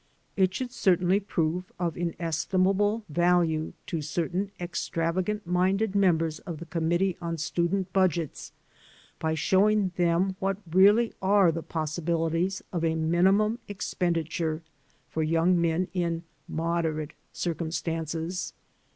[0.35, 6.65] It should certainly prove of inestimable value to certain extrava gant minded members of the
[6.65, 8.51] Committee on Student Budgets,
[9.19, 14.63] by showing them what really are the possibili ties of a minimum expenditure
[15.07, 18.53] for young men in "moderate circumstances."